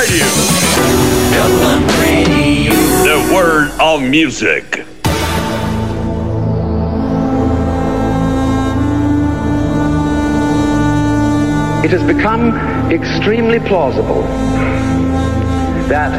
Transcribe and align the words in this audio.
Radio. 0.00 0.24
The 3.04 3.18
word 3.34 3.70
of 3.78 4.00
music. 4.00 4.64
It 11.84 11.90
has 11.90 12.02
become 12.04 12.56
extremely 12.90 13.58
plausible 13.60 14.22
that 15.90 16.12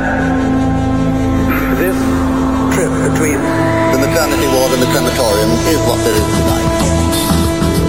this 1.79 1.97
trip 2.75 2.91
between 3.11 3.41
the 3.41 3.97
maternity 3.97 4.45
ward 4.53 4.73
and 4.73 4.81
the 4.83 4.91
crematorium 4.91 5.49
is 5.65 5.79
what 5.89 5.97
there 6.05 6.13
is 6.13 6.27
tonight. 6.37 6.69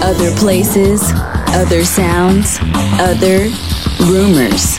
Other 0.05 0.35
places, 0.37 1.03
other 1.49 1.85
sounds, 1.85 2.59
other 2.99 3.51
rumors. 4.11 4.79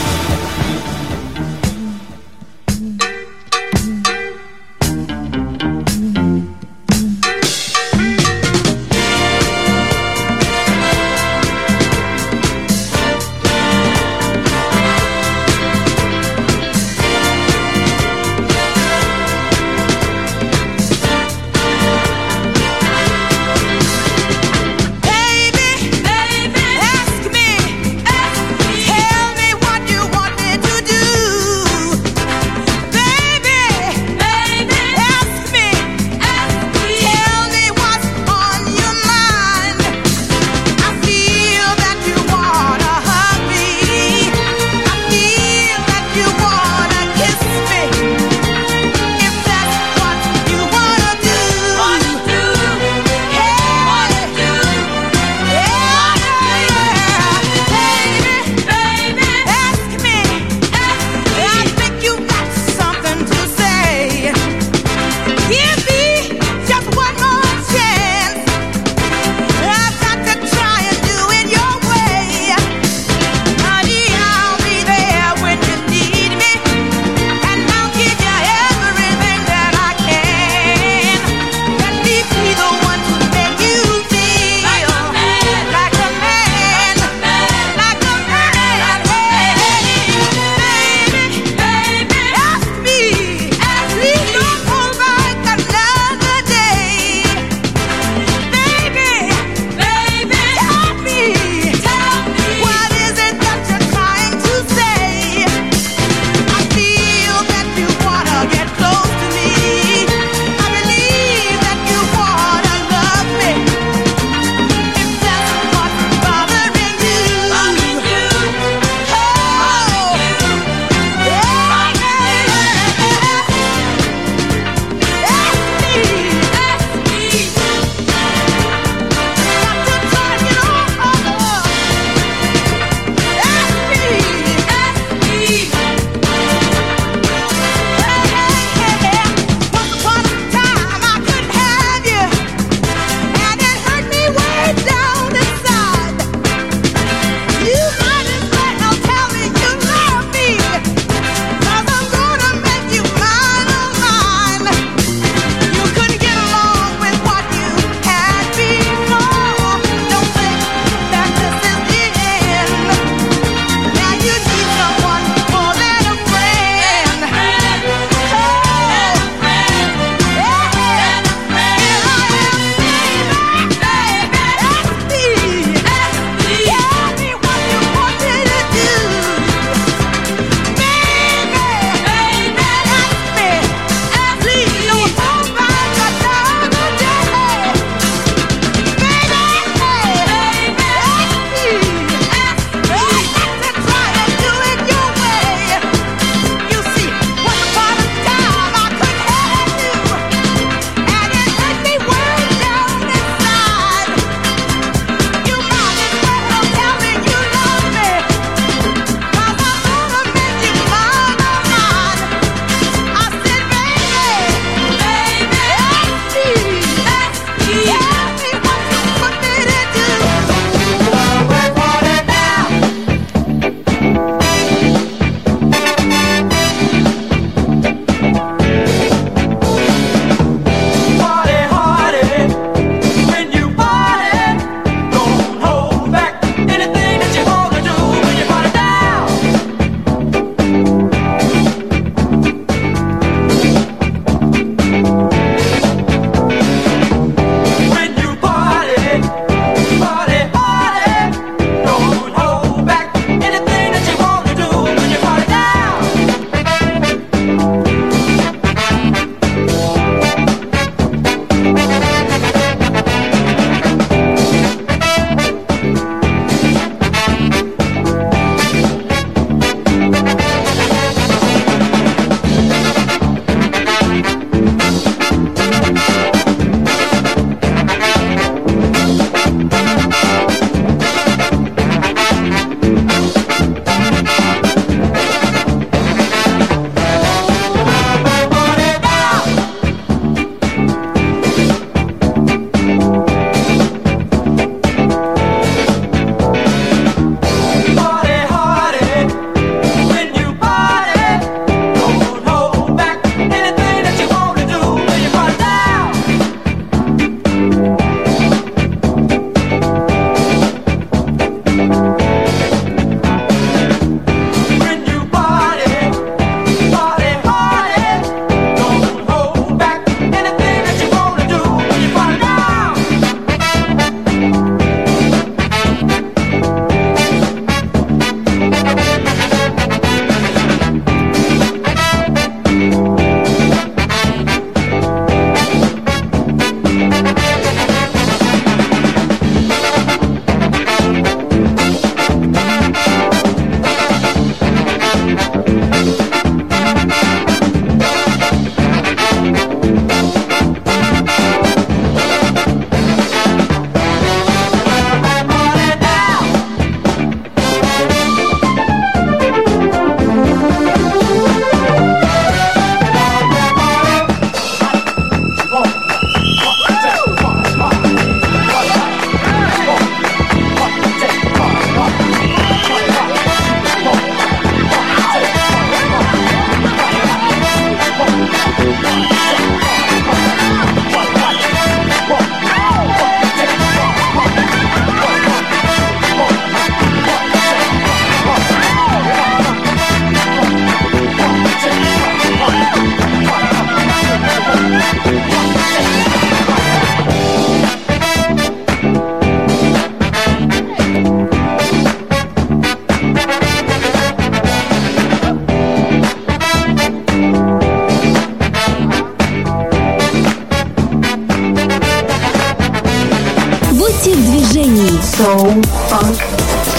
Soul, 415.41 415.81
funk, 416.09 416.37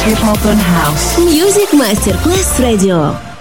hip 0.03 0.19
hop 0.19 0.44
and 0.47 0.59
house. 0.59 1.17
Music 1.19 1.69
Masterclass 1.69 2.59
Radio. 2.59 3.31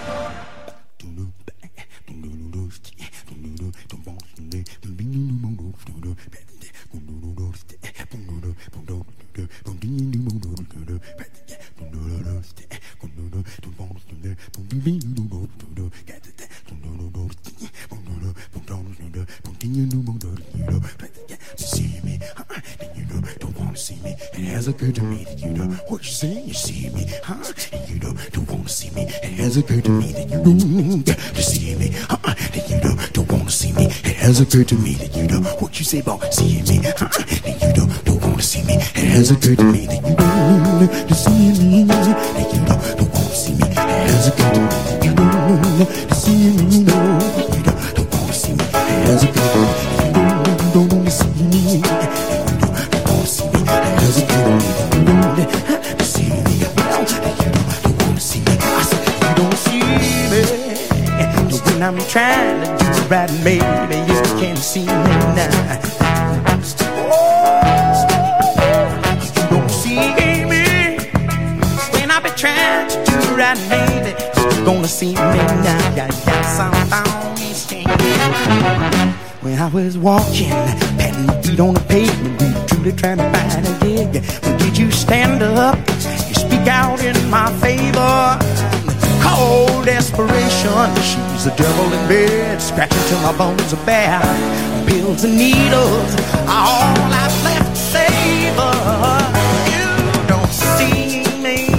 Say. 26.22 26.42
You 26.42 26.54
see 26.54 26.88
me, 26.90 27.04
huh? 27.24 27.52
And 27.72 27.82
you 27.90 27.98
know, 27.98 28.14
don't 28.30 28.48
wanna 28.50 28.68
see 28.68 28.90
me. 28.90 29.02
It 29.26 29.34
has 29.42 29.56
occurred 29.56 29.84
to 29.84 29.90
me 29.90 30.12
that 30.12 30.28
you 30.30 30.38
know 30.38 31.02
to 31.02 31.42
see 31.42 31.74
me, 31.74 31.88
huh? 32.10 32.34
And 32.56 32.64
you 32.70 32.78
know, 32.84 32.94
don't 33.12 33.30
wanna 33.32 33.50
see 33.50 33.72
me. 33.72 33.86
It 34.10 34.16
has 34.24 34.40
occurred 34.40 34.68
to 34.68 34.76
me 34.76 34.94
that 35.02 35.16
you 35.16 35.26
don't. 35.26 35.44
what 35.60 35.78
you 35.78 35.84
say 35.84 35.98
about 35.98 36.32
seeing 36.32 36.64
me, 36.70 36.78
huh? 36.96 37.08
And 37.46 37.56
you 37.62 37.70
know, 37.76 37.86
don't 38.04 38.22
wanna 38.22 38.42
see 38.42 38.62
me. 38.62 38.74
It 38.74 39.08
has 39.16 39.30
occurred 39.32 39.58
to 39.58 39.64
me 39.64 39.86
that 39.86 40.02
you 40.08 40.14
know 40.20 41.06
to 41.08 41.14
see 41.14 41.38
me, 41.58 41.82
and 42.38 42.48
you 42.54 42.62
don't 42.66 43.01
walking, 80.02 80.50
patting 80.98 81.26
my 81.26 81.40
feet 81.42 81.60
on 81.60 81.74
the 81.74 81.80
pavement, 81.88 82.42
we 82.42 82.66
truly 82.66 82.92
trying 82.92 83.18
to 83.18 83.30
find 83.30 83.66
a 83.66 83.78
gig. 83.84 84.24
When 84.42 84.58
did 84.58 84.76
you 84.76 84.90
stand 84.90 85.42
up 85.42 85.78
and 85.78 86.36
speak 86.36 86.66
out 86.66 87.00
in 87.04 87.16
my 87.30 87.48
favor? 87.62 88.36
Cold 89.22 89.86
desperation, 89.86 90.90
she's 91.06 91.44
the 91.44 91.54
devil 91.56 91.86
in 91.92 92.08
bed, 92.08 92.60
scratching 92.60 93.02
till 93.06 93.20
my 93.20 93.36
bones 93.38 93.72
are 93.72 93.86
bare. 93.86 94.20
Pills 94.86 95.22
and 95.22 95.36
needles 95.38 96.14
are 96.50 96.66
all 96.66 97.12
I've 97.22 97.44
left 97.46 97.70
to 97.70 97.82
savor. 97.94 98.74
You 99.70 99.86
don't 100.26 100.52
see 100.52 101.22
me 101.38 101.70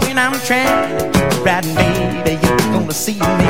when 0.00 0.16
I'm 0.16 0.40
trying 0.48 0.96
to 0.98 1.28
do 1.30 1.44
right, 1.44 1.62
baby. 1.76 2.40
You're 2.46 2.72
gonna 2.72 2.92
see 2.92 3.20
me 3.20 3.41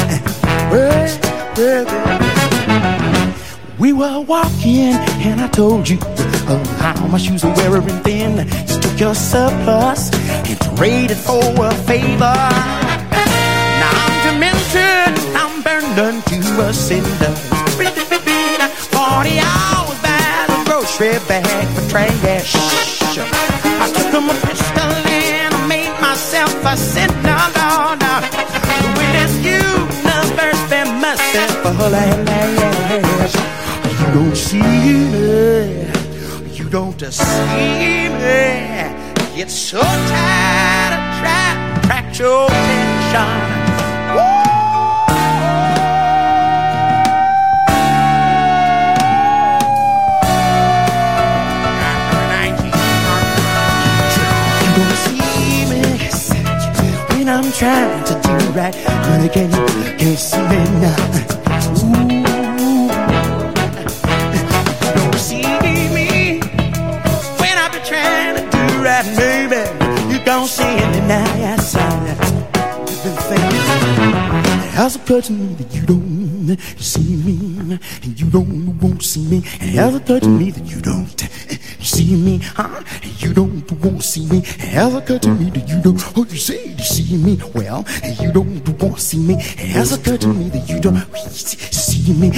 We 3.79 3.93
were 3.93 4.21
walking, 4.21 4.95
and 5.27 5.41
I 5.41 5.49
told 5.49 5.89
you 5.89 5.99
uh, 6.01 6.65
how 6.79 7.07
my 7.07 7.19
shoes 7.19 7.45
were 7.45 7.55
wearing 7.55 7.87
thin. 8.03 8.49
You 8.69 8.81
took 8.81 8.99
your 8.99 9.15
surplus 9.15 10.11
and 10.49 10.59
traded 10.77 11.17
for 11.17 11.43
a 11.43 11.75
favor. 11.87 12.37
Now 13.81 13.93
I'm 14.05 14.15
demented, 14.27 15.13
I'm 15.37 15.63
burned 15.63 15.99
unto 15.99 16.37
a 16.63 16.73
cinder. 16.73 17.33
Forty 18.91 19.39
hours 19.39 19.99
by 20.03 20.47
the 20.49 20.59
grocery 20.67 21.19
bag 21.29 21.67
for 21.75 21.91
trash. 21.91 22.55
I 23.85 23.87
took 23.95 24.13
him 24.15 24.31
a 24.31 24.35
pistol 24.47 24.91
and 25.11 25.55
I 25.55 25.67
made 25.67 26.01
myself 26.01 26.55
a 26.65 26.77
sinner. 26.77 27.22
It's 39.35 39.55
so 39.55 39.81
tired 39.81 40.93
of 40.93 41.19
trying 41.19 41.75
to 41.75 41.81
attract 41.81 42.19
your 42.21 42.47
attention. 42.47 43.62
Trying 57.63 58.05
to 58.05 58.15
do 58.27 58.35
right, 58.59 58.75
but 59.07 59.25
again 59.25 59.51
you 59.53 59.95
can't 59.97 60.19
see 60.19 60.43
me 60.51 60.59
now. 60.83 60.99
Ooh. 61.79 62.11
You 64.83 64.91
don't 64.99 65.15
see 65.15 65.47
me 65.95 66.41
when 67.39 67.55
I've 67.63 67.71
been 67.71 67.85
trying 67.85 68.35
to 68.35 68.43
do 68.51 68.63
right, 68.83 69.07
baby. 69.17 69.63
You 70.13 70.19
don't 70.25 70.49
see 70.49 70.75
me 70.75 71.01
now. 71.07 71.25
Yes, 71.39 71.77
I 71.77 71.79
You've 72.89 73.03
been 73.05 73.17
thinking. 73.31 73.83
It 74.75 74.97
occurred 74.97 75.25
to 75.25 75.33
me 75.33 75.55
that 75.55 75.73
you 75.73 75.83
don't 75.87 76.59
see 76.81 77.15
me, 77.15 77.79
and 78.03 78.21
you 78.21 78.29
don't 78.29 78.81
won't 78.81 79.05
see 79.05 79.25
me. 79.25 79.39
It 79.39 79.75
has 79.79 79.95
occurred 79.95 80.23
to 80.23 80.29
me 80.29 80.51
that 80.51 80.65
you 80.65 80.81
don't 80.81 81.21
see 81.81 82.17
me, 82.17 82.39
huh? 82.39 82.83
You 83.33 83.37
don't 83.37 83.83
want 83.83 84.03
to 84.03 84.07
see 84.07 84.27
me. 84.27 84.43
Has 84.77 84.95
occurred 84.95 85.23
to 85.23 85.31
me 85.31 85.49
that 85.49 85.67
you 85.67 85.81
don't. 85.81 85.99
Oh, 86.19 86.27
you 86.29 86.37
say 86.37 86.69
you 86.69 86.85
see 86.85 87.17
me, 87.17 87.41
well, 87.55 87.83
you 88.21 88.31
don't 88.31 88.61
want 88.79 88.97
to 88.97 89.01
see 89.01 89.17
me. 89.17 89.37
It 89.37 89.73
has 89.73 89.91
occurred 89.97 90.21
to 90.21 90.29
me 90.29 90.51
that 90.51 90.69
you 90.69 90.79
don't 90.79 91.01
oh, 91.01 91.29
see 91.33 92.13
me, 92.13 92.29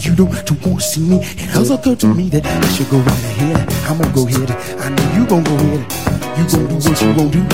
you 0.00 0.16
don't 0.16 0.32
want 0.32 0.48
to 0.48 0.80
see 0.80 1.02
me. 1.02 1.18
It 1.20 1.52
has 1.52 1.70
occurred 1.70 2.00
to 2.00 2.06
me 2.06 2.30
that 2.30 2.46
I 2.46 2.68
should 2.72 2.88
go 2.88 3.00
right 3.00 3.24
ahead. 3.36 3.68
I'm 3.84 4.00
gonna 4.00 4.14
go 4.14 4.26
ahead. 4.26 4.50
I 4.80 4.88
know 4.88 5.04
you 5.12 5.26
gonna 5.28 5.44
go 5.44 5.56
ahead. 5.60 5.92
You 6.40 6.48
gonna 6.48 6.72
do 6.72 6.88
what 6.88 7.02
you 7.04 7.12
gonna 7.12 7.28
do. 7.28 7.44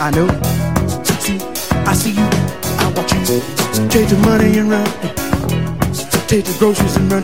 I 0.00 0.08
know. 0.16 0.28
See, 1.20 1.36
I 1.84 1.92
see 1.92 2.16
you. 2.16 2.24
I 2.80 2.88
want 2.96 3.12
you. 3.12 3.20
Take 3.92 4.08
the 4.08 4.16
money 4.24 4.56
and 4.56 4.70
run. 4.70 4.88
Take 6.24 6.46
the 6.46 6.56
groceries 6.58 6.96
and 6.96 7.12
run. 7.12 7.22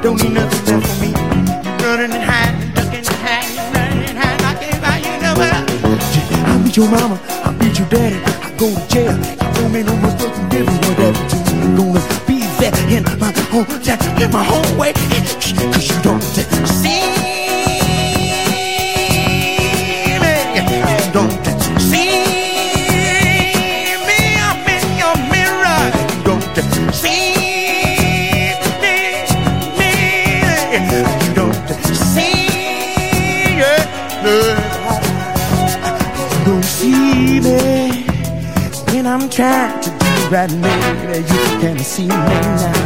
Don't 0.00 0.16
need 0.22 0.32
nothing 0.32 0.64
left 0.64 0.86
for 0.88 0.96
me. 1.04 1.12
Running 1.84 2.16
and 2.16 2.24
hiding, 2.24 2.65
your 6.76 6.90
mama. 6.90 7.18
I 7.44 7.52
beat 7.58 7.78
your 7.78 7.88
daddy. 7.88 8.16
I 8.16 8.50
go 8.58 8.68
to 8.68 8.88
jail. 8.88 9.16
You 9.16 9.54
don't 9.54 9.72
make 9.72 9.86
no 9.86 9.92
motherfucking 9.92 10.50
difference 10.50 10.86
what 10.86 10.98
happened 10.98 11.30
to 11.30 11.36
me. 11.36 11.62
I'm 11.62 11.76
gonna 11.76 12.00
be 12.26 12.40
there 12.60 12.74
in 12.96 13.04
my 13.18 13.32
home, 13.50 13.66
in 14.22 14.30
my 14.30 14.44
home 14.44 14.78
way. 14.78 14.92
Cause 14.92 15.88
you 15.88 16.02
don't 16.02 16.22
see 16.22 17.15
trying 39.36 39.78
to 39.82 39.90
do 39.90 40.28
right, 40.30 40.50
maybe 40.50 41.18
you 41.18 41.60
can 41.60 41.78
see 41.80 42.04
me 42.04 42.08
now. 42.08 42.85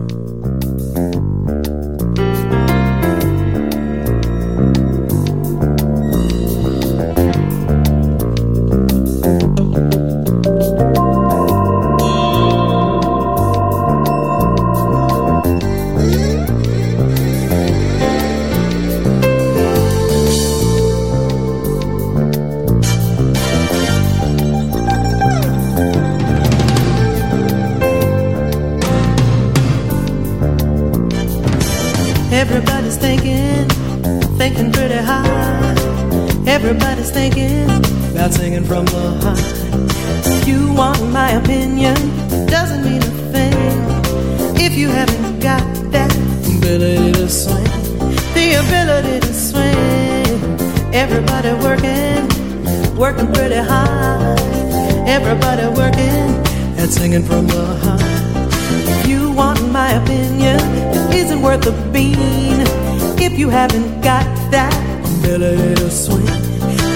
If 63.21 63.37
you 63.37 63.49
haven't 63.49 64.01
got 64.01 64.25
that 64.51 64.73
ability 65.19 65.75
to 65.75 65.89
swing. 65.89 66.25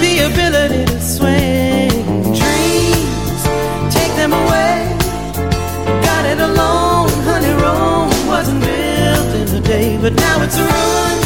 The 0.01 0.13
ability 0.32 0.86
to 0.86 0.99
swing. 0.99 1.89
Dreams, 2.34 3.41
take 3.93 4.13
them 4.19 4.34
away. 4.34 4.95
Got 6.01 6.25
it 6.25 6.39
alone, 6.39 7.10
honey, 7.30 7.54
Rome 7.62 8.28
wasn't 8.28 8.62
built 8.62 9.30
in 9.39 9.47
a 9.56 9.62
day, 9.62 9.97
but 10.01 10.13
now 10.13 10.43
it's 10.43 10.58
ruined. 10.58 11.21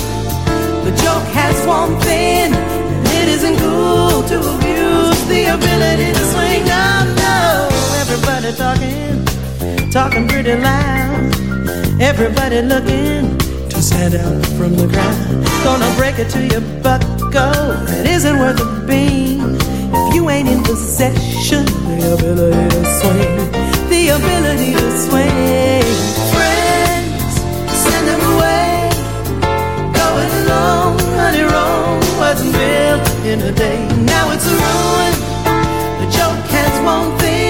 The 0.85 0.93
joke 1.03 1.27
has 1.33 1.63
swung 1.63 1.99
thin, 2.01 2.53
and 2.53 3.07
it 3.07 3.29
isn't 3.29 3.57
cool 3.57 4.23
to 4.31 4.37
abuse 4.55 5.19
the 5.27 5.41
ability 5.55 6.09
to 6.17 6.23
swing. 6.33 6.61
No, 6.65 6.85
no, 7.25 7.69
everybody 8.03 8.51
talking, 8.55 9.91
talking 9.91 10.27
pretty 10.27 10.55
loud. 10.55 11.29
Everybody 12.01 12.61
looking 12.61 13.37
stand 13.81 14.15
out 14.15 14.45
from 14.57 14.75
the 14.75 14.87
crowd. 14.87 15.63
Gonna 15.63 15.91
break 15.97 16.19
it 16.19 16.29
to 16.31 16.41
you, 16.41 16.59
bucko. 16.83 17.51
It 17.99 18.07
isn't 18.07 18.37
worth 18.39 18.59
a 18.59 18.85
bean 18.85 19.55
if 19.55 20.15
you 20.15 20.29
ain't 20.29 20.49
in 20.49 20.63
possession. 20.63 21.65
The 21.65 22.13
ability 22.13 22.69
to 22.75 22.85
swing, 22.99 23.51
the 23.89 24.01
ability 24.17 24.71
to 24.73 24.87
swing. 25.05 25.83
Friends, 26.33 27.33
send 27.83 28.07
them 28.09 28.21
away. 28.33 28.89
Going 29.99 30.31
along, 30.43 30.99
honey, 31.19 31.43
Rome 31.43 32.01
wasn't 32.19 32.53
built 32.53 33.25
in 33.25 33.39
a 33.41 33.51
day. 33.51 33.79
Now 34.03 34.31
it's 34.33 34.45
a 34.45 34.55
ruin. 34.65 35.13
The 35.99 36.07
joke 36.17 36.45
has 36.51 36.83
won 36.83 37.17
thin. 37.19 37.48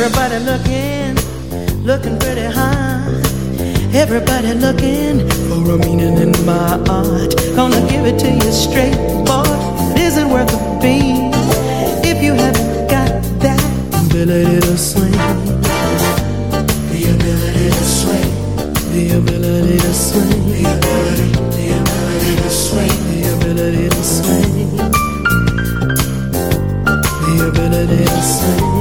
Everybody 0.00 0.38
looking, 0.44 1.16
looking 1.84 2.18
pretty 2.20 2.44
high. 2.46 3.02
Everybody 3.92 4.54
looking 4.54 5.28
for 5.48 5.72
a 5.72 5.76
meaning 5.76 6.18
in 6.18 6.30
my 6.46 6.78
art. 6.88 7.34
Gonna 7.56 7.80
give 7.90 8.06
it 8.06 8.16
to 8.20 8.30
you 8.30 8.52
straight, 8.52 8.94
boy. 9.26 9.42
It 9.96 10.02
isn't 10.02 10.30
worth 10.30 10.54
a 10.54 10.78
beat 10.80 11.34
if 12.06 12.22
you 12.22 12.34
haven't 12.34 12.88
got 12.88 13.10
that 13.42 13.60
ability 14.06 14.60
to 14.60 14.78
swing. 14.78 15.10
The 16.94 17.02
ability 17.16 17.68
to 17.68 17.84
swing. 17.98 18.30
The 18.94 19.18
ability 19.18 19.78
to 19.78 19.92
swing. 19.92 20.46
The 20.46 20.62
ability, 20.78 21.32
the 21.58 21.74
ability 21.74 22.36
to 22.36 22.50
swing. 22.50 22.94
The 23.10 23.34
ability 23.34 23.88
to 23.88 24.02
swing. 24.04 24.76
The 27.26 27.48
ability 27.48 28.04
to 28.04 28.22
swing. 28.22 28.77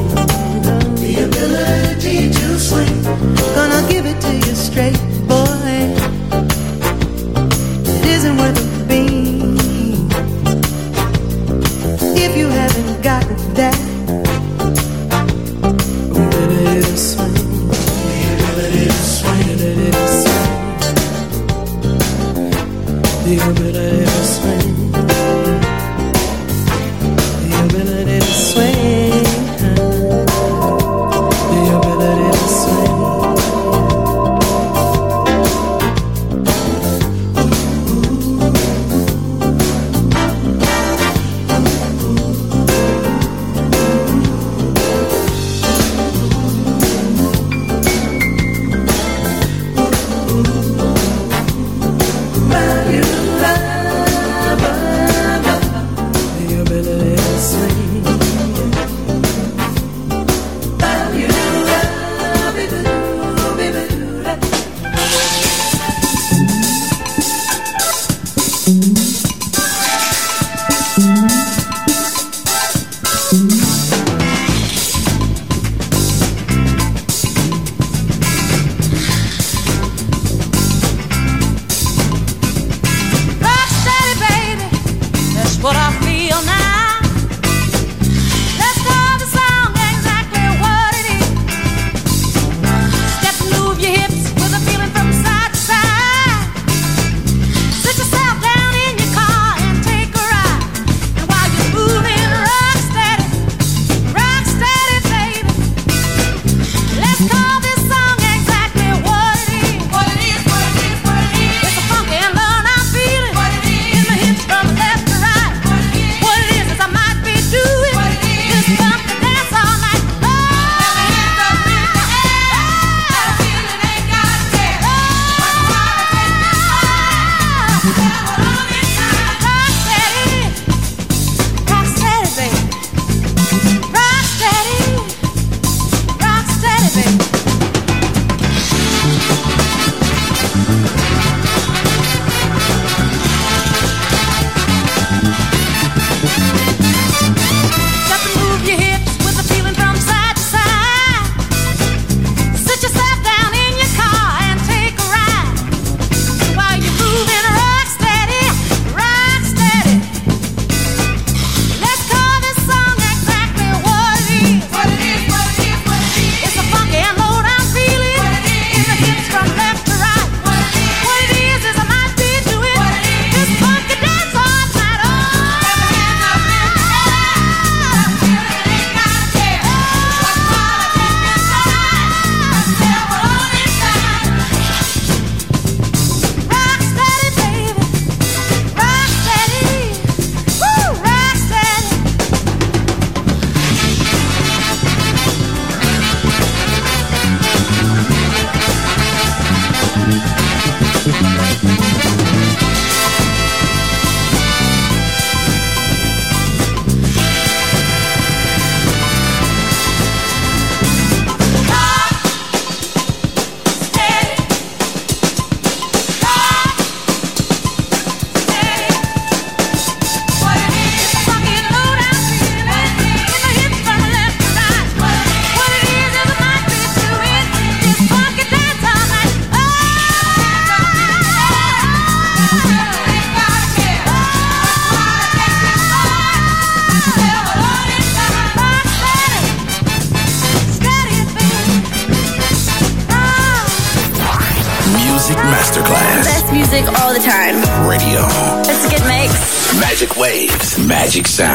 Take 251.17 251.25
it 251.25 251.46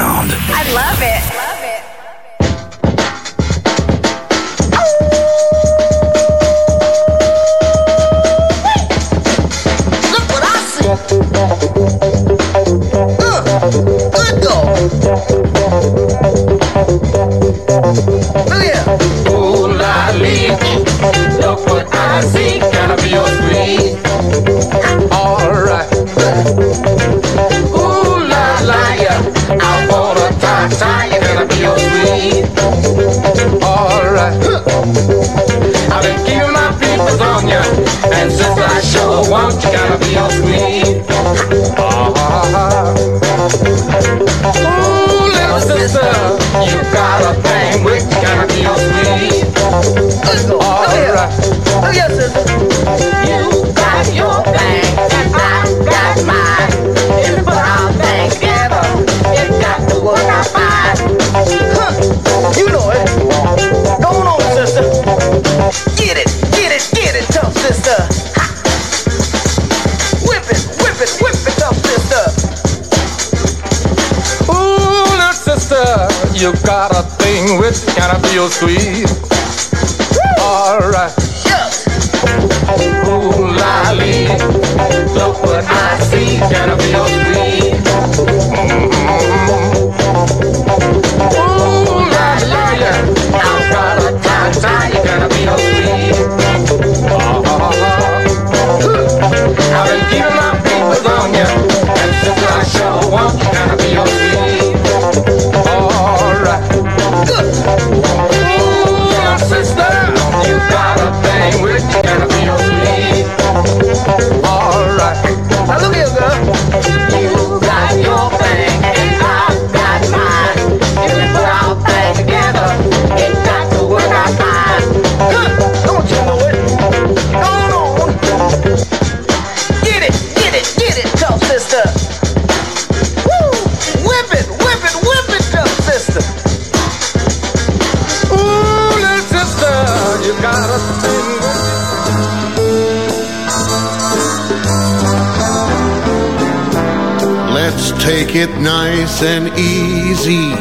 and 149.25 149.49
easy. 149.57 150.53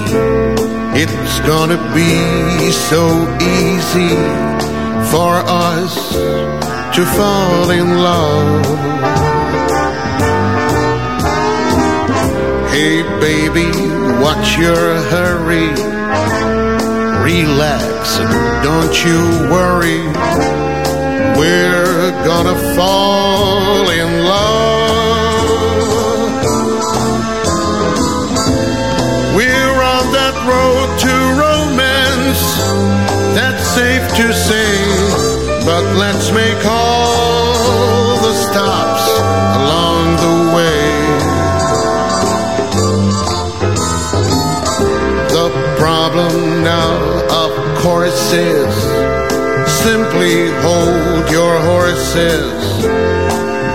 It's 0.93 1.39
gonna 1.47 1.81
be 1.95 2.71
so 2.71 3.03
easy 3.41 4.13
for 5.09 5.33
us 5.45 6.13
to 6.95 7.05
fall 7.17 7.69
in 7.71 7.87
love. 7.97 8.65
Hey 12.69 13.01
baby, 13.19 13.69
what's 14.21 14.57
your 14.57 14.95
hurry? 15.13 15.69
Relax 17.23 18.19
and 18.19 18.63
don't 18.63 18.95
you 19.05 19.19
worry. 19.49 20.01
We're 21.39 22.11
gonna 22.25 22.75
fall 22.75 23.89
in 23.89 24.25
love. 24.25 24.80
To 34.27 34.33
say, 34.33 34.75
but 35.65 35.83
let's 35.95 36.31
make 36.31 36.65
all 36.65 38.17
the 38.21 38.33
stops 38.33 39.07
along 39.57 40.15
the 40.25 40.35
way. 40.55 40.85
The 45.37 45.47
problem 45.77 46.33
now, 46.63 46.97
of 47.43 47.51
course, 47.79 48.33
is 48.33 48.73
simply 49.85 50.51
hold 50.65 51.29
your 51.31 51.59
horses. 51.71 52.83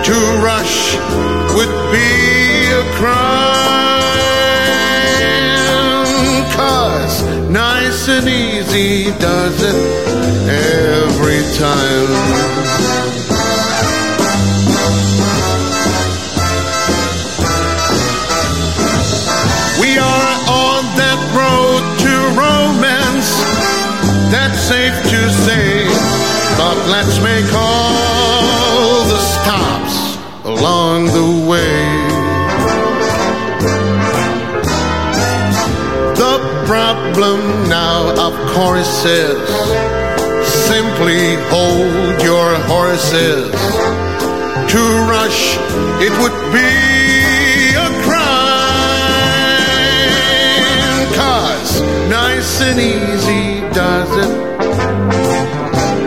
To 0.07 0.15
rush 0.41 0.95
would 1.55 1.75
be 1.91 2.09
a 2.71 2.83
crime, 2.99 3.27
cause 6.55 7.15
nice 7.49 8.07
and 8.07 8.29
easy 8.29 9.11
does 9.19 9.61
it 9.61 10.16
every 11.27 11.43
time. 11.57 12.07
We 19.81 19.97
are 19.97 20.31
on 20.47 20.83
that 20.95 21.19
road 21.35 21.83
to 22.03 22.13
romance. 22.39 23.29
That's 24.31 24.59
safe 24.59 24.95
to 25.11 25.29
say. 25.45 25.87
But 26.57 26.77
let's 26.87 27.19
make 27.19 27.51
all 27.53 29.03
the 29.05 29.19
stops 29.19 29.95
along 30.45 31.05
the 31.07 31.49
way. 31.49 32.07
The 36.15 36.39
problem 36.65 37.69
now, 37.69 38.27
of 38.27 38.33
course, 38.53 39.05
is 39.05 39.96
simply 40.97 41.35
hold 41.49 42.21
your 42.23 42.55
horses. 42.65 43.51
To 44.71 44.81
rush, 45.07 45.57
it 46.01 46.11
would 46.21 46.37
be 46.51 47.75
a 47.75 47.89
crime. 48.03 48.47
Cause 51.13 51.81
nice 52.09 52.61
and 52.61 52.79
easy 52.79 53.61
does 53.73 54.09
it. 54.25 54.31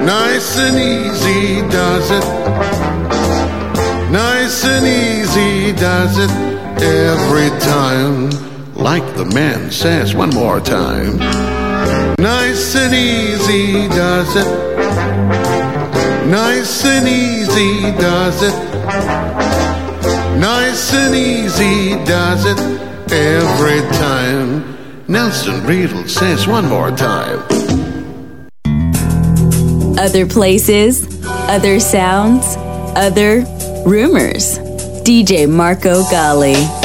Nice 0.05 0.59
and 0.59 0.77
easy 0.77 1.63
does 1.71 2.11
it. 2.11 2.25
Nice 4.11 4.65
and 4.65 4.87
easy 4.87 5.73
does 5.79 6.19
it 6.19 6.31
every 6.83 7.51
time. 7.61 8.31
Like 8.75 9.15
the 9.17 9.27
man 9.27 9.71
says 9.71 10.15
one 10.17 10.31
more 10.31 10.61
time. 10.61 11.40
Nice 12.21 12.77
and 12.77 12.95
easy 12.95 13.89
does 13.89 14.37
it. 14.37 14.47
Nice 16.29 16.85
and 16.85 17.09
easy 17.09 17.81
does 17.99 18.43
it. 18.43 18.53
Nice 20.39 20.93
and 20.93 21.15
easy 21.15 21.95
does 22.05 22.45
it 22.45 22.59
every 23.11 23.81
time. 23.97 24.77
Nelson 25.09 25.65
Riddle 25.65 26.07
says 26.07 26.47
one 26.47 26.69
more 26.69 26.91
time. 26.91 27.39
Other 29.99 30.27
places, 30.27 31.25
other 31.25 31.81
sounds, 31.81 32.45
other 32.97 33.47
rumors. 33.87 34.59
DJ 35.05 35.49
Marco 35.49 36.03
Gally. 36.11 36.80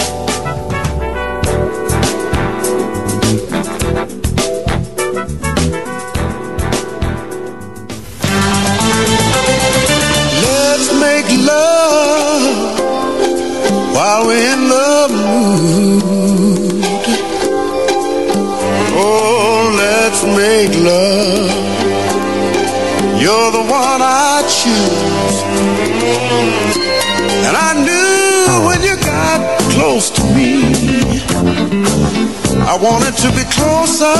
I 32.75 32.77
wanted 32.77 33.15
to 33.23 33.31
be 33.31 33.45
closer 33.55 34.19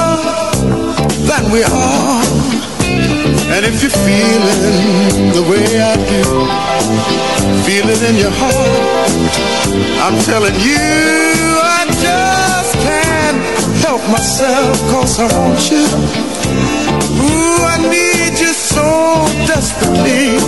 than 1.27 1.51
we 1.51 1.61
are. 1.67 2.23
And 3.51 3.65
if 3.67 3.83
you're 3.83 3.91
feeling 3.91 5.33
the 5.35 5.43
way 5.43 5.67
I 5.83 5.99
do, 5.99 6.23
feel 7.67 7.83
it 7.91 8.01
in 8.09 8.15
your 8.15 8.31
heart. 8.31 9.11
I'm 9.99 10.17
telling 10.23 10.55
you, 10.55 10.87
I 11.67 11.83
just 11.99 12.75
can't 12.79 13.43
help 13.83 13.99
myself, 14.07 14.79
cause 14.87 15.19
I 15.19 15.27
want 15.35 15.59
you. 15.69 15.83
Ooh, 17.27 17.59
I 17.59 17.75
need 17.91 18.39
you 18.39 18.53
so 18.55 18.87
desperately. 19.51 20.39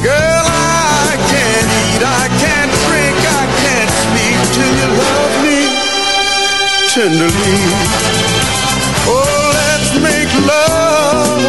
Girl, 0.00 0.33
tenderly. 6.94 7.58
Oh, 9.10 9.50
let's 9.58 9.90
make 9.98 10.30
love 10.46 11.42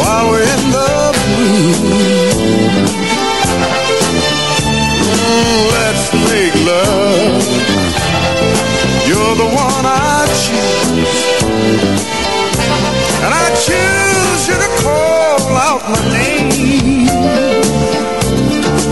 while 0.00 0.30
we're 0.30 0.40
in 0.40 0.64
the 0.72 1.12
mood. 1.36 1.84
Mm, 5.20 5.62
let's 5.76 6.04
make 6.32 6.56
love. 6.64 7.44
You're 9.06 9.36
the 9.36 9.50
one 9.52 9.84
I 9.84 10.24
choose. 10.44 11.20
And 13.20 13.32
I 13.34 13.46
choose 13.66 14.42
you 14.48 14.56
to 14.64 14.70
call 14.82 15.56
out 15.68 15.82
my 15.92 16.00
name. 16.08 17.06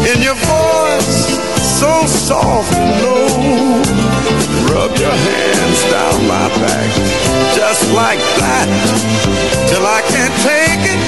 In 0.05 0.19
your 0.21 0.37
voice, 0.37 1.41
so 1.81 2.05
soft 2.05 2.75
and 2.75 3.03
low. 3.03 3.88
Rub 4.79 4.97
your 4.97 5.11
hands 5.11 5.83
down 5.91 6.29
my 6.29 6.47
back, 6.63 6.91
just 7.53 7.93
like 7.95 8.23
that. 8.39 8.69
Till 9.67 9.85
I 9.85 10.01
can't 10.07 10.37
take 10.47 10.83
it, 10.95 11.01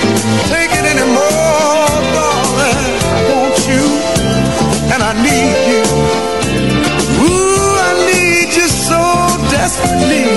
take 0.51 0.73
it 0.75 0.87
anymore, 0.91 1.87
darling. 2.11 2.95
I 3.15 3.21
want 3.31 3.59
you, 3.71 3.87
and 4.91 5.01
I 5.07 5.13
need 5.23 5.59
you. 5.71 5.87
Ooh, 7.23 7.71
I 7.79 7.91
need 8.11 8.51
you 8.59 8.67
so 8.67 8.99
desperately. 9.55 10.30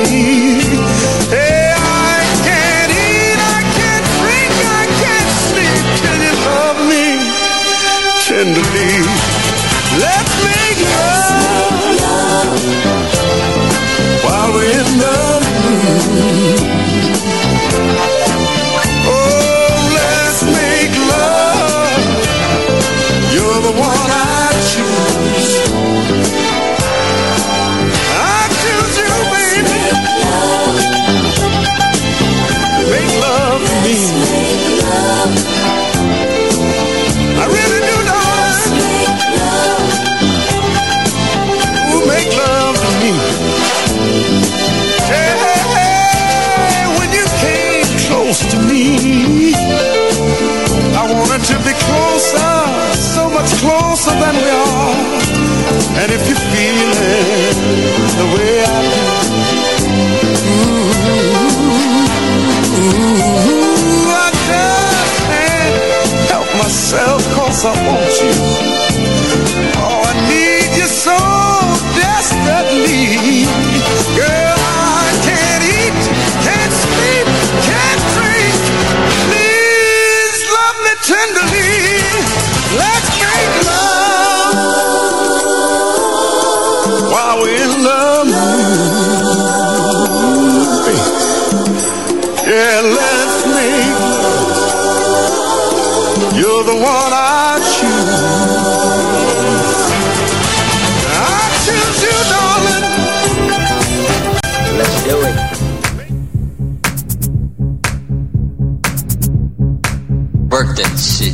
that 110.76 110.98
shit. 110.98 111.34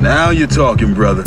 Now 0.00 0.30
you're 0.30 0.46
talking, 0.48 0.94
brother. 0.94 1.24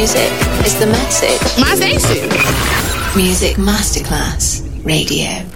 Music 0.00 0.32
is 0.64 0.78
the 0.80 0.86
message. 0.86 1.60
My 1.60 1.74
station. 1.74 2.26
Music 3.14 3.56
Masterclass 3.58 4.62
Radio. 4.82 5.49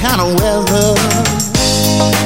Kind 0.00 0.20
of 0.20 0.32
weather. 0.40 0.94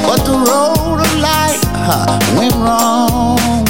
But 0.07 0.23
the 0.23 0.37
road 0.47 0.99
of 1.03 1.11
life 1.19 1.59
huh, 1.83 2.07
went 2.37 2.55
wrong. 2.55 3.65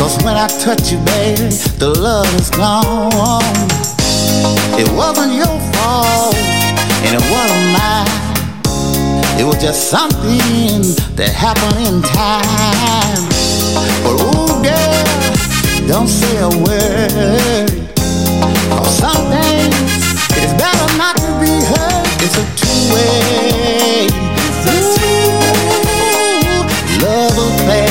Cause 0.00 0.16
when 0.24 0.34
I 0.34 0.48
touch 0.48 0.90
you, 0.90 0.98
baby, 1.04 1.52
the 1.76 1.92
love 1.92 2.32
is 2.40 2.48
gone. 2.50 3.12
It 4.80 4.88
wasn't 4.96 5.34
your 5.34 5.56
fault, 5.76 6.34
and 7.04 7.12
it 7.20 7.24
wasn't 7.28 7.66
mine. 7.76 8.08
It 9.38 9.44
was 9.44 9.60
just 9.60 9.90
something 9.90 10.80
that 11.16 11.32
happened 11.36 11.84
in 11.84 12.00
time. 12.00 13.22
But 14.04 14.16
oh, 14.24 14.56
girl, 14.64 15.86
don't 15.86 16.08
say 16.08 16.34
a 16.40 16.48
word. 16.48 17.68
Cause 18.72 18.98
some 18.98 19.28
things, 19.28 19.76
it's 20.40 20.54
better 20.56 20.88
not 20.96 21.16
to 21.16 21.30
be 21.40 21.52
heard. 21.60 22.06
It's 22.24 22.38
a 22.38 22.61
two-way. 22.92 24.08
Ooh, 25.82 26.64
love 27.00 27.36
affair. 27.38 27.88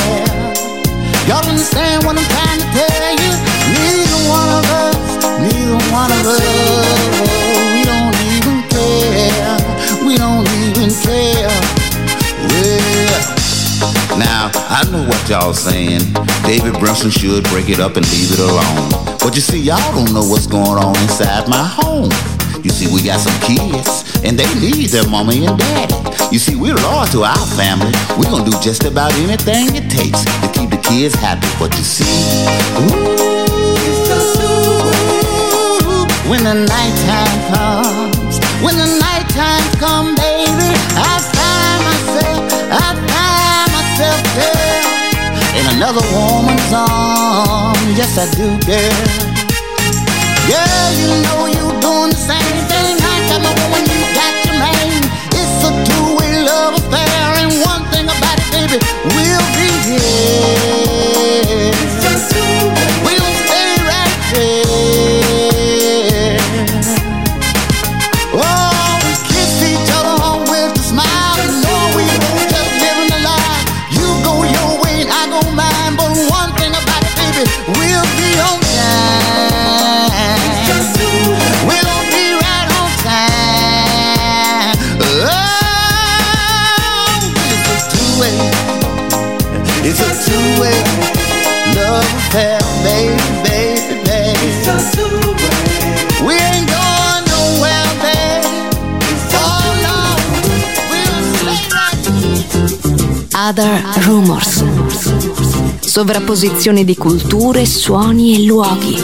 Y'all 1.26 1.46
understand 1.48 2.04
what 2.04 2.16
I'm 2.18 2.24
trying 2.30 2.60
to 2.60 2.66
tell 2.74 3.12
you? 3.18 3.32
Neither 3.74 4.20
one 4.30 4.48
of 4.48 4.64
us, 4.70 4.96
neither 5.40 5.78
one 5.90 6.10
of 6.12 6.26
us, 6.26 6.40
we 7.74 7.82
don't 7.84 8.14
even 8.30 8.62
care. 8.70 9.58
We 10.06 10.16
don't 10.16 10.46
even 10.70 10.90
care. 10.90 11.50
Well, 12.48 13.22
now 14.18 14.50
I 14.68 14.84
know 14.90 15.04
what 15.06 15.28
y'all 15.28 15.54
saying. 15.54 16.02
David 16.44 16.78
Brunson 16.78 17.10
should 17.10 17.44
break 17.44 17.68
it 17.68 17.80
up 17.80 17.96
and 17.96 18.06
leave 18.10 18.32
it 18.32 18.40
alone. 18.40 18.90
But 19.20 19.34
you 19.34 19.40
see, 19.40 19.58
y'all 19.60 19.92
don't 19.94 20.12
know 20.12 20.24
what's 20.24 20.46
going 20.46 20.82
on 20.82 20.96
inside 21.02 21.48
my 21.48 21.62
home. 21.64 22.10
You 22.64 22.70
see, 22.70 22.92
we 22.92 23.02
got 23.02 23.20
some 23.20 23.38
kids, 23.42 24.04
and 24.24 24.38
they 24.38 24.46
need 24.60 24.88
their 24.90 25.06
mommy 25.08 25.46
and 25.46 25.58
daddy. 25.58 25.94
You 26.30 26.38
see, 26.38 26.56
we're 26.56 26.74
loyal 26.74 27.06
to 27.12 27.24
our 27.24 27.46
family. 27.58 27.92
We're 28.16 28.30
gonna 28.30 28.48
do 28.48 28.56
just 28.62 28.84
about 28.84 29.12
anything 29.14 29.74
it 29.74 29.90
takes 29.90 30.24
to 30.24 30.48
keep 30.54 30.70
the 30.70 30.78
kids 30.78 31.14
happy. 31.14 31.48
But 31.58 31.76
you 31.76 31.84
see, 31.84 32.06
ooh, 32.78 33.22
when 36.30 36.44
the 36.44 36.54
nighttime 36.54 37.38
comes, 37.52 38.40
when 38.62 38.76
the 38.78 38.88
nighttime 39.00 39.66
comes, 39.82 40.16
baby, 40.18 40.70
I 40.96 41.20
find 41.34 41.78
myself, 41.84 42.40
I 42.72 42.96
find 43.10 43.66
myself, 43.74 44.20
girl, 44.38 44.88
in 45.58 45.64
another 45.76 46.04
woman's 46.14 46.72
arms. 46.72 47.98
Yes, 47.98 48.16
I 48.16 48.26
do, 48.38 48.56
girl. 48.64 49.42
Girl, 50.48 50.88
you 50.98 51.06
know 51.22 51.46
you're 51.46 51.76
doing 51.80 52.10
the 52.10 52.16
same 52.16 52.58
thing. 52.66 52.96
I 52.98 53.14
got 53.28 53.40
my 53.42 53.52
woman, 53.62 53.81
we'll 58.80 59.46
be 59.54 59.68
here. 59.84 60.81
Sovrapposizione 105.92 106.84
di 106.84 106.96
culture, 106.96 107.66
suoni 107.66 108.34
e 108.34 108.46
luoghi. 108.46 108.96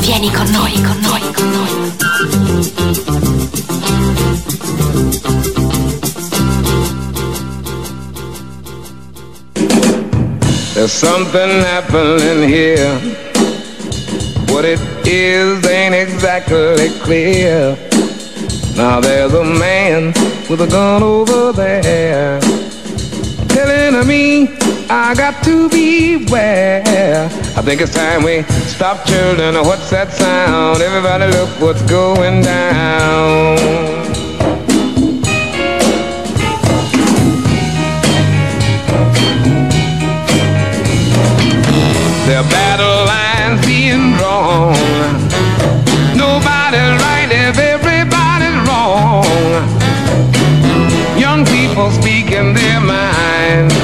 Vieni 0.00 0.32
con 0.32 0.48
noi, 0.50 0.72
con 0.80 0.98
noi, 1.02 1.20
con 1.34 1.50
noi. 1.50 1.92
There's 10.72 10.90
something 10.90 11.62
happening 11.62 12.48
here. 12.48 12.98
What 14.48 14.64
it 14.64 14.80
is 15.04 15.66
ain't 15.66 15.94
exactly 15.94 16.98
clear. 17.02 17.76
Now 18.74 19.00
there's 19.00 19.34
a 19.34 19.44
man 19.44 20.14
with 20.48 20.62
a 20.62 20.66
gun 20.66 21.02
over 21.02 21.52
there 21.52 22.40
telling 23.48 24.06
me 24.06 24.55
I 24.88 25.14
got 25.16 25.42
to 25.44 25.68
beware. 25.68 27.26
I 27.56 27.62
think 27.62 27.80
it's 27.80 27.94
time 27.94 28.22
we 28.22 28.42
stop 28.68 29.04
children. 29.06 29.54
What's 29.64 29.90
that 29.90 30.12
sound? 30.12 30.80
Everybody 30.80 31.26
look 31.32 31.48
what's 31.60 31.82
going 31.82 32.42
down. 32.42 33.56
There 42.26 42.38
are 42.38 42.50
battle 42.50 43.06
lines 43.06 43.66
being 43.66 44.14
drawn. 44.18 44.74
Nobody's 46.16 46.94
right 47.02 47.28
if 47.30 47.58
everybody's 47.58 48.58
wrong. 48.68 49.24
Young 51.18 51.44
people 51.46 51.90
speaking 51.90 52.52
their 52.52 52.80
minds, 52.80 53.74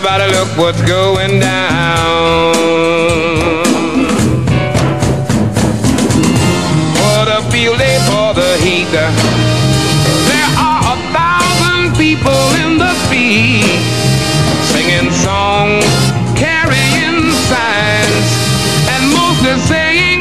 Everybody 0.00 0.30
look 0.30 0.48
what's 0.56 0.80
going 0.82 1.40
down. 1.40 2.54
What 7.02 7.26
a 7.26 7.42
field 7.50 7.78
day 7.78 7.98
for 8.06 8.32
the 8.32 8.56
heat. 8.62 8.86
There 8.94 10.50
are 10.54 10.94
a 10.94 10.98
thousand 11.10 11.96
people 11.98 12.46
in 12.62 12.78
the 12.78 12.94
street 13.06 13.82
singing 14.70 15.10
songs, 15.10 15.82
carrying 16.38 17.32
signs, 17.50 18.28
and 18.94 19.02
mostly 19.18 19.58
saying 19.66 20.17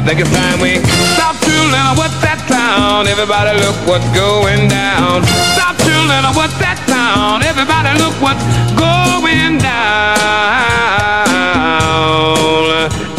I 0.00 0.02
think 0.02 0.18
it's 0.20 0.30
time 0.30 0.58
we 0.60 0.80
stop 1.12 1.36
tooling. 1.44 1.92
What's 2.00 2.16
that 2.24 2.40
sound? 2.48 3.06
Everybody 3.06 3.52
look 3.60 3.76
what's 3.84 4.08
going 4.16 4.66
down. 4.66 5.20
Stop 5.52 5.76
tooling. 5.76 6.24
What's 6.32 6.56
that 6.56 6.80
sound? 6.88 7.44
Everybody 7.44 7.92
look 8.00 8.16
what's 8.16 8.40
going 8.80 9.60
down. 9.60 10.16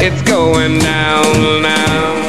It's 0.01 0.23
going 0.25 0.79
down 0.79 1.61
now. 1.61 2.20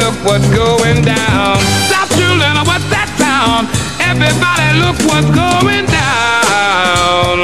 Look 0.00 0.16
what's 0.24 0.48
going 0.50 1.02
down. 1.02 1.60
Stop 1.88 2.08
children, 2.16 2.56
what's 2.64 2.88
that 2.88 3.08
sound? 3.20 3.68
Everybody 4.00 4.68
look 4.80 4.96
what's 5.10 5.30
going 5.36 5.86
down. 5.86 7.36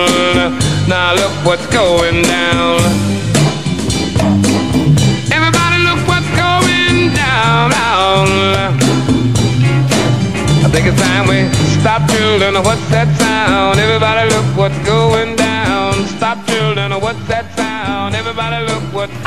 Now 0.89 1.15
look 1.15 1.35
what's 1.45 1.67
going 1.69 2.23
down. 2.25 2.81
Everybody 5.37 5.79
look 5.85 6.01
what's 6.09 6.31
going 6.33 7.13
down. 7.13 7.73
I 10.65 10.69
think 10.73 10.87
it's 10.89 11.01
time 11.01 11.29
we 11.29 11.49
stop 11.81 12.09
children, 12.11 12.55
what's 12.65 12.87
that 12.89 13.09
sound? 13.21 13.79
Everybody 13.79 14.31
look 14.33 14.49
what's 14.57 14.79
going 14.87 15.37
down. 15.37 15.93
Stop 16.17 16.39
children, 16.47 16.93
what's 17.01 17.25
that 17.29 17.47
sound? 17.57 18.15
Everybody 18.15 18.65
look 18.67 18.83
what's 18.93 19.26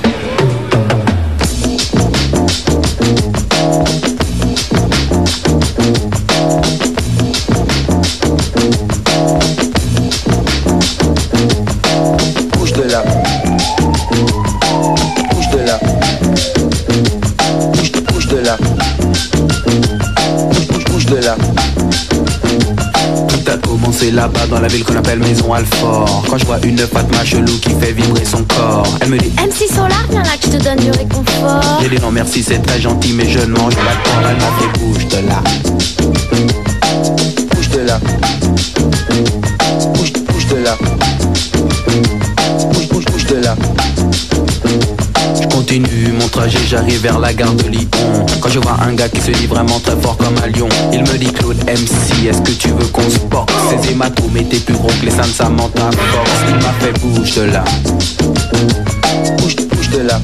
C'est 24.00 24.12
là-bas 24.12 24.47
dans 24.47 24.62
la 24.62 24.70
ville 24.70 24.86
qu'on 24.86 24.95
appelle 24.95 25.20
Maison 25.20 25.54
Alfort. 25.54 26.24
Quand 26.30 26.38
je 26.38 26.45
vois 26.45 26.58
une 26.64 26.78
Fatma 26.78 27.26
chelou 27.26 27.52
qui 27.60 27.72
fait 27.72 27.91
vibrer 27.91 28.24
son 28.24 28.45
corps 28.45 28.88
Elle 29.02 29.10
me 29.10 29.18
dit 29.18 29.30
MC 29.32 29.68
Solar, 29.68 30.06
viens 30.10 30.24
là 30.24 30.38
que 30.41 30.45
je 30.45 30.58
te 30.58 30.64
donne 30.64 30.78
du 30.78 30.89
réconfort. 30.91 31.80
J'ai 31.82 31.89
dit 31.89 32.02
non 32.02 32.10
merci 32.10 32.41
c'est 32.41 32.60
très 32.60 32.80
gentil 32.80 33.12
mais 33.12 33.30
je 33.30 33.39
ne 33.39 33.47
mange 33.47 33.76
pas 33.76 33.82
de 33.82 34.04
porc. 34.06 34.24
Elle 34.30 34.38
m'a 34.38 34.52
fait 34.58 34.80
bouge 34.80 35.06
de 35.10 35.28
là. 35.28 35.43
Bouge 37.54 37.70
de 37.72 37.80
là. 37.80 38.00
Bouge, 39.93 40.14
de 40.14 40.14
là 40.14 40.19
j'arrive 46.48 47.02
vers 47.02 47.20
la 47.20 47.34
gare 47.34 47.54
de 47.54 47.68
Lyon. 47.68 47.90
Quand 48.42 48.50
je 48.50 48.60
vois 48.60 48.78
un 48.82 48.94
gars 48.94 49.10
qui 49.10 49.22
se 49.22 49.32
dit 49.32 49.48
vraiment 49.48 49.80
très 49.80 50.00
fort 50.00 50.18
comme 50.18 50.36
un 50.44 50.48
lion 50.48 50.70
Il 50.94 51.02
me 51.02 51.18
dit 51.18 51.32
Claude 51.32 51.58
MC, 51.66 52.28
est-ce 52.28 52.42
que 52.42 52.52
tu 52.52 52.70
veux 52.70 52.88
qu'on 52.88 53.10
se 53.10 53.20
porte 53.20 53.52
Ces 53.70 53.92
hématomes 53.92 54.38
étaient 54.38 54.60
plus 54.60 54.76
gros 54.76 54.88
que 54.88 55.06
les 55.06 55.12
seins 55.12 55.22
de 55.22 55.28
Samantha 55.28 55.90
Force 55.92 56.30
Il 56.48 56.56
m'a 56.56 56.74
fait 56.80 57.00
bouge 57.00 57.36
de 57.36 57.42
là. 57.44 57.64
Bouge, 59.38 59.56
bouge 59.56 59.90
de 59.90 60.00
là. 60.00 60.20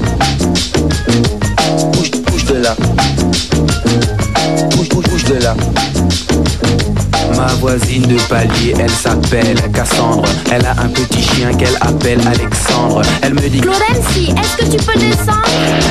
Bouge, 1.92 2.10
bouge 2.10 2.44
de 2.44 2.54
là. 2.54 2.76
Bouge, 4.70 4.88
bouge, 4.88 5.04
bouge 5.08 5.24
de 5.24 5.34
là 5.42 5.56
Ma 7.36 7.48
voisine 7.60 8.02
de 8.02 8.16
palier, 8.28 8.74
elle 8.78 8.90
s'appelle 8.90 9.60
Cassandre. 9.72 10.28
Elle 10.50 10.64
a 10.64 10.72
un 10.72 10.88
petit 10.88 11.22
chien 11.22 11.52
qu'elle 11.54 11.76
appelle 11.82 12.20
Alexandre. 12.26 13.02
Elle 13.20 13.34
me 13.34 13.48
dit 13.48 13.60
Florency, 13.60 14.32
est-ce 14.38 14.56
que 14.56 14.64
tu 14.64 14.82
peux 14.84 14.98
descendre? 14.98 15.42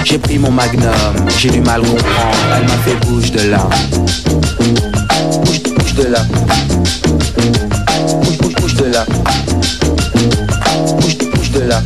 J'ai 0.04 0.18
pris 0.18 0.40
mon 0.40 0.52
magnum, 0.52 0.92
j'ai 1.38 1.52
du 1.52 1.62
mal 1.62 1.82
comprendre. 1.82 2.38
Elle 2.58 2.64
m'a 2.64 2.78
fait 2.78 2.96
bouge 3.06 3.32
de 3.32 3.50
là. 3.50 3.70
Bouge, 3.92 5.62
bouge 5.96 6.06
de 6.06 6.12
là. 6.12 6.20
Bouge, 8.22 8.38
bouge, 8.38 8.56
bouge 8.56 8.76
de 8.76 8.86
là. 8.86 9.06
Bouge, 11.00 11.18
bouge 11.34 11.52
de 11.52 11.62
là. 11.62 11.82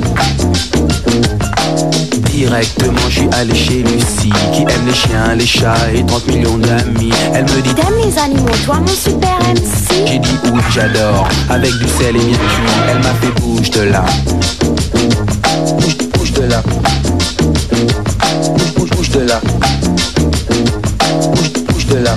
Directement, 2.31 3.09
je 3.09 3.19
suis 3.19 3.29
allé 3.33 3.53
chez 3.53 3.83
Lucie 3.83 4.31
Qui 4.53 4.61
aime 4.61 4.85
les 4.87 4.93
chiens, 4.93 5.35
les 5.35 5.45
chats 5.45 5.75
et 5.93 6.05
30 6.05 6.27
millions 6.27 6.57
d'amis. 6.57 7.11
Elle 7.33 7.43
me 7.43 7.61
dit 7.61 7.73
T'aimes 7.73 7.97
les 8.03 8.17
animaux, 8.17 8.47
toi 8.65 8.79
mon 8.79 8.87
super 8.87 9.37
MC 9.39 10.07
J'ai 10.07 10.19
dit 10.19 10.39
oui, 10.45 10.61
j'adore 10.73 11.27
Avec 11.49 11.71
du 11.71 11.87
sel 11.87 12.15
et 12.15 12.19
bien 12.19 12.37
Elle 12.89 12.99
m'a 12.99 13.13
fait 13.21 13.41
bouge 13.41 13.69
de 13.71 13.81
là. 13.81 14.05
Bouge, 15.79 15.97
bouge 16.13 16.33
de 16.33 16.43
là. 16.43 16.63
Bouge, 18.57 18.73
bouge, 18.75 18.89
bouge 18.91 19.09
de 19.09 19.19
là. 19.19 19.41
Bouge, 21.33 21.51
bouge 21.67 21.85
de 21.87 21.97
là 21.97 22.15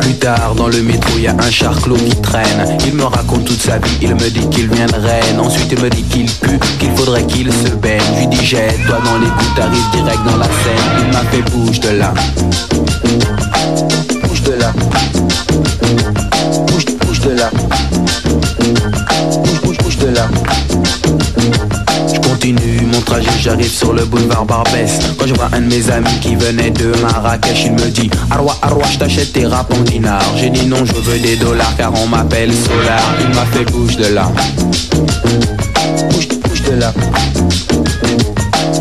plus 0.00 0.14
tard 0.14 0.54
dans 0.54 0.68
le 0.68 0.82
métro 0.82 1.18
y 1.18 1.26
a 1.26 1.32
un 1.32 1.50
charclot 1.50 1.96
qui 1.96 2.16
traîne. 2.20 2.78
Il 2.86 2.94
me 2.94 3.04
raconte 3.04 3.44
toute 3.44 3.60
sa 3.60 3.78
vie, 3.78 3.98
il 4.02 4.14
me 4.14 4.30
dit 4.30 4.48
qu'il 4.50 4.68
vient 4.68 4.86
de 4.86 4.94
Rennes 4.94 5.40
Ensuite 5.40 5.72
il 5.72 5.80
me 5.80 5.90
dit 5.90 6.02
qu'il 6.04 6.26
pue, 6.26 6.58
qu'il 6.78 6.90
faudrait 6.96 7.24
qu'il 7.24 7.52
se 7.52 7.70
baigne. 7.74 8.00
Je 8.14 8.20
lui 8.20 8.26
dis 8.28 8.44
jette-toi 8.44 8.98
dans 9.04 9.18
les 9.18 9.26
gouttes, 9.26 9.54
t'arrives 9.56 9.90
direct 9.92 10.24
dans 10.24 10.36
la 10.36 10.46
scène. 10.46 11.06
Il 11.06 11.12
m'a 11.12 11.24
fait 11.30 11.42
bouge 11.50 11.80
de 11.80 11.90
là. 11.90 12.14
Bouge 14.24 14.42
de 14.42 14.52
là. 14.52 14.72
Bouge, 16.66 16.84
bouge 17.00 17.20
de 17.20 17.30
là. 17.30 17.50
Bouge, 19.44 19.60
bouge, 19.62 19.78
bouge 19.78 19.98
de 19.98 20.08
là 20.08 20.28
j'arrive 23.40 23.70
sur 23.70 23.92
le 23.92 24.04
boulevard 24.04 24.44
Barbès. 24.44 24.98
Quand 25.18 25.26
je 25.26 25.34
vois 25.34 25.48
un 25.52 25.60
de 25.60 25.66
mes 25.66 25.90
amis 25.90 26.18
qui 26.20 26.34
venait 26.36 26.70
de 26.70 26.92
Marrakech 27.02 27.64
Il 27.64 27.72
me 27.72 27.90
dit 27.90 28.10
Arwa 28.30 28.56
Arwa 28.62 28.84
je 28.90 28.98
t'achète 28.98 29.32
tes 29.32 29.46
rap 29.46 29.72
en 29.72 29.80
dinars 29.80 30.22
J'ai 30.36 30.50
dit 30.50 30.66
non 30.66 30.84
je 30.84 30.94
veux 30.94 31.18
des 31.18 31.36
dollars 31.36 31.74
car 31.76 31.92
on 31.94 32.06
m'appelle 32.06 32.52
Solar. 32.52 33.02
Il 33.20 33.34
m'a 33.34 33.44
fait 33.46 33.64
bouge 33.70 33.96
de 33.96 34.14
là. 34.14 34.30
Bouge, 36.10 36.28
bouge 36.44 36.62
de 36.62 36.72
là. 36.74 36.92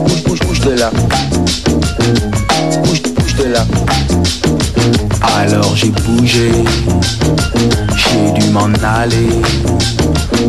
Bouge, 0.06 0.24
bouge, 0.24 0.40
bouge 0.40 0.60
de 0.62 0.72
là. 0.72 0.92
Bouge, 2.84 3.02
bouge 3.16 3.36
de 3.36 3.46
là 3.46 3.66
Alors 5.38 5.76
j'ai 5.76 5.90
bougé 5.90 6.52
J'ai 7.96 8.32
dû 8.40 8.50
m'en 8.50 8.70
aller 8.84 9.42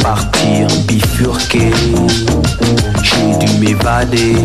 Partir 0.03 0.67
bifurquer. 0.87 1.71
J'ai 3.03 3.47
dû 3.47 3.53
m'évader, 3.59 4.37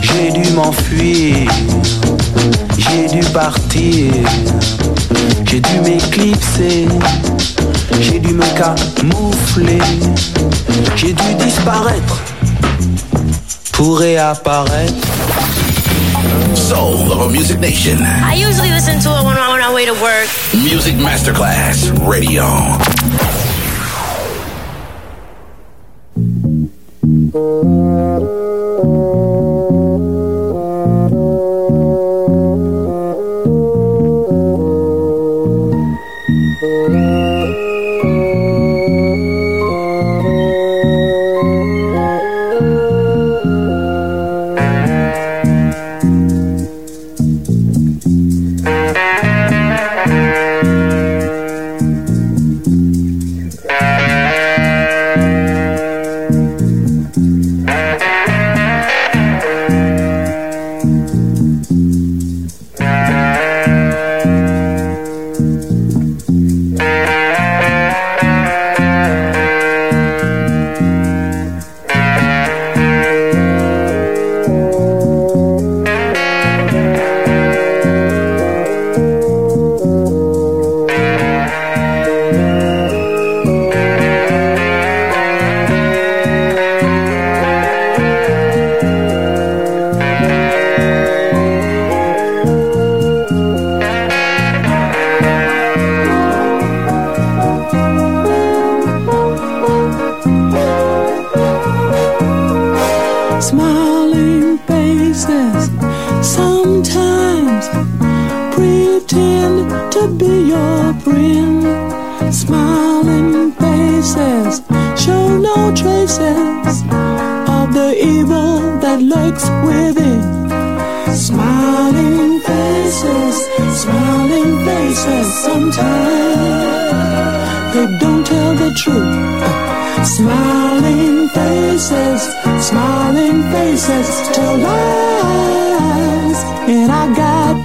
j'ai 0.00 0.30
dû 0.32 0.50
m'enfuir, 0.52 1.48
j'ai 2.76 3.06
dû 3.06 3.20
partir, 3.32 4.12
j'ai 5.44 5.60
dû 5.60 5.80
m'éclipser, 5.84 6.88
j'ai 8.00 8.18
dû 8.18 8.34
me 8.34 8.44
camoufler, 8.56 9.78
j'ai 10.96 11.12
dû 11.12 11.34
disparaître. 11.38 12.20
Pour 13.72 13.98
réapparaître. 13.98 15.08
Soul 16.56 17.12
of 17.12 17.28
a 17.28 17.32
Music 17.32 17.58
Nation. 17.60 17.98
I 18.00 18.34
usually 18.34 18.70
listen 18.70 18.98
to 19.00 19.08
it 19.10 19.24
when 19.24 19.36
I'm 19.36 19.50
on 19.50 19.60
my 19.60 19.72
way 19.74 19.86
to 19.86 19.92
work. 19.92 20.28
Music 20.54 20.94
Masterclass 20.94 21.90
Radio. 22.08 23.27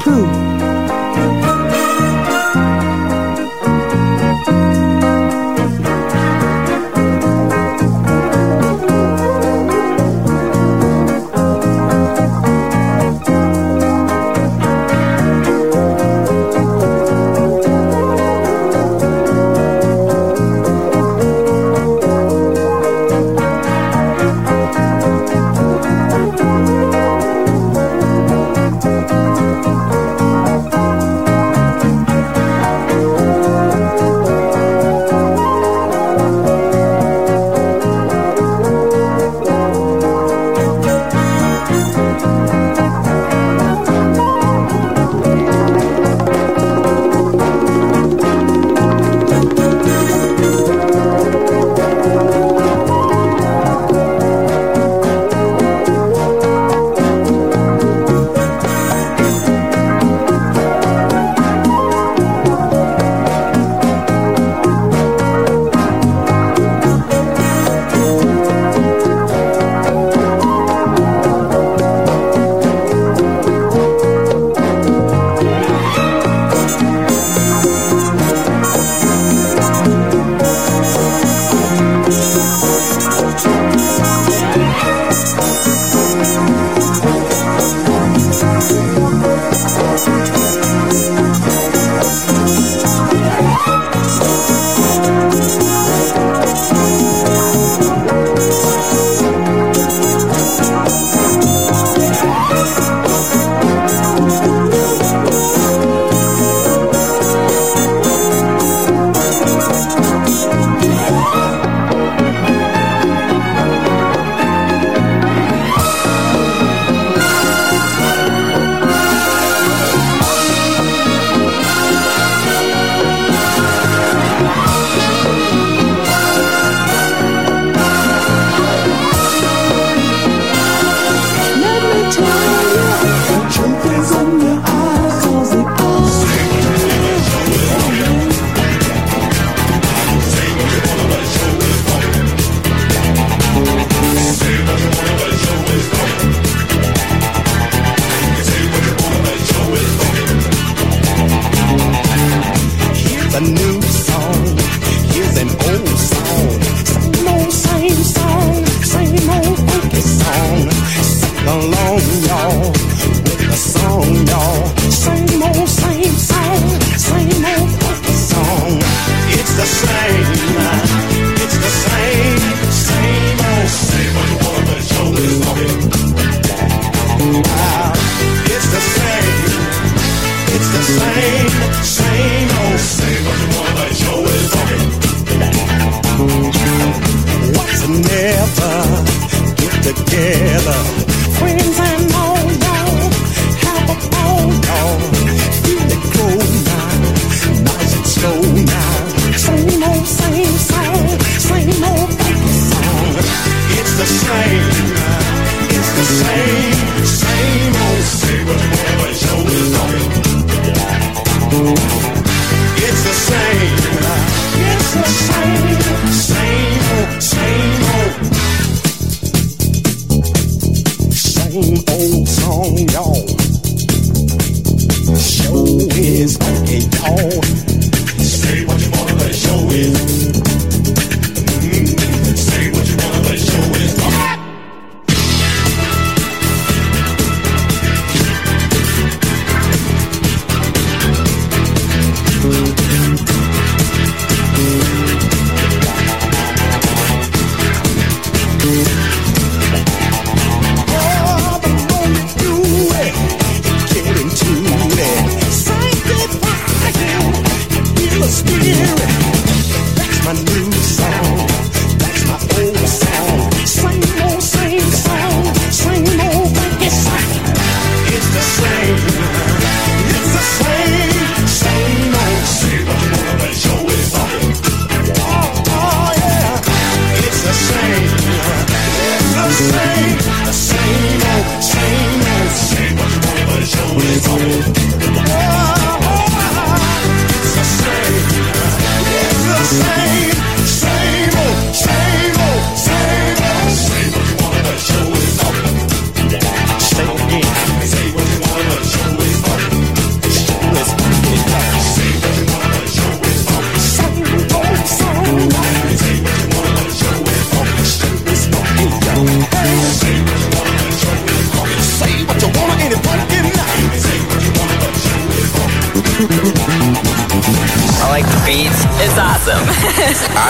Got 0.05 0.32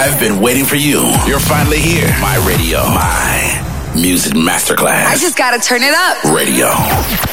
I've 0.03 0.19
been 0.19 0.41
waiting 0.41 0.65
for 0.65 0.75
you. 0.75 0.99
You're 1.25 1.39
finally 1.39 1.79
here. 1.79 2.09
My 2.19 2.35
radio. 2.45 2.79
My 2.79 3.93
music 3.95 4.33
masterclass. 4.33 5.05
I 5.05 5.15
just 5.15 5.37
gotta 5.37 5.59
turn 5.59 5.81
it 5.81 5.93
up. 5.93 6.25
Radio. 6.25 7.32